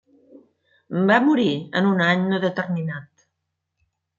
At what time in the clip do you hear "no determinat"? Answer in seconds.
2.33-3.29